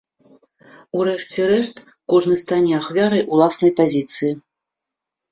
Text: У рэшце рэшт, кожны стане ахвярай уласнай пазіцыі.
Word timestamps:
У 0.99 1.03
рэшце 1.07 1.41
рэшт, 1.51 1.75
кожны 2.13 2.37
стане 2.43 2.71
ахвярай 2.77 3.21
уласнай 3.35 3.73
пазіцыі. 3.81 4.33